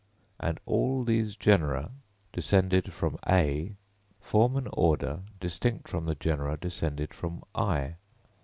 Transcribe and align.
And 0.39 0.59
all 0.65 1.03
these 1.03 1.35
genera, 1.35 1.91
descended 2.33 2.91
from 2.91 3.19
(A), 3.27 3.75
form 4.19 4.55
an 4.57 4.67
order 4.73 5.19
distinct 5.39 5.87
from 5.87 6.07
the 6.07 6.15
genera 6.15 6.57
descended 6.57 7.13
from 7.13 7.43
(I). 7.53 7.97